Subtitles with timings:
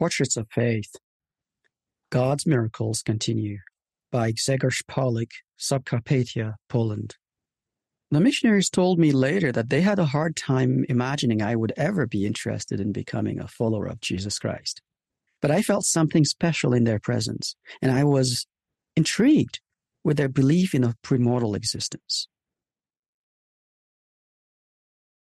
[0.00, 0.96] Portraits of Faith
[2.10, 3.58] God's Miracles Continue
[4.10, 7.16] by Grzegorz Pawlik, Subcarpathia, Poland.
[8.10, 12.06] The missionaries told me later that they had a hard time imagining I would ever
[12.06, 14.80] be interested in becoming a follower of Jesus Christ.
[15.42, 18.46] But I felt something special in their presence, and I was
[18.96, 19.60] intrigued
[20.02, 22.26] with their belief in a premortal existence.